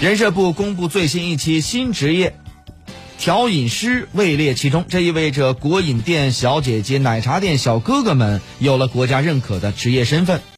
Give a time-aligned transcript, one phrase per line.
[0.00, 2.34] 人社部公布最新一期新职业
[3.18, 10.40] 调饮师位列其中这意味着国饮店小姐姐奶茶店小哥哥们有了国家认可的职业身份。